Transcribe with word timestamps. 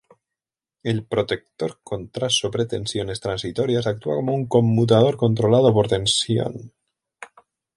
El 0.81 1.05
protector 1.05 1.79
contra 1.83 2.27
sobretensiones 2.31 3.19
transitorias 3.21 3.85
actúa 3.85 4.15
como 4.15 4.33
un 4.33 4.47
conmutador 4.47 5.15
controlado 5.15 5.71
por 5.75 5.89
tensión. 5.89 6.73